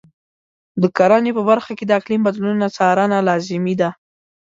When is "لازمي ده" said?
3.29-3.89